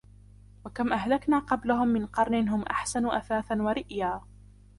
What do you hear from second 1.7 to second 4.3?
مِنْ قَرْنٍ هُمْ أَحْسَنُ أَثَاثًا وَرِئْيًا